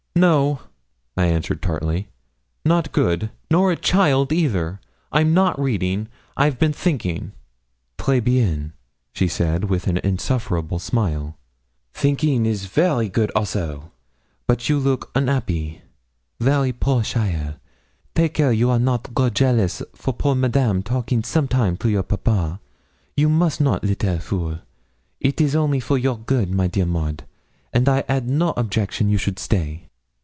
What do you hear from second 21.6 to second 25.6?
to your papa; you must not, little fool. It is